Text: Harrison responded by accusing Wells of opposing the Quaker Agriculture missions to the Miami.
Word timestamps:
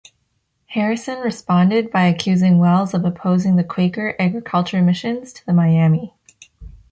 Harrison 0.69 1.19
responded 1.19 1.91
by 1.91 2.05
accusing 2.05 2.57
Wells 2.57 2.95
of 2.95 3.05
opposing 3.05 3.55
the 3.55 3.63
Quaker 3.63 4.15
Agriculture 4.17 4.81
missions 4.81 5.31
to 5.33 5.45
the 5.45 5.53
Miami. 5.53 6.15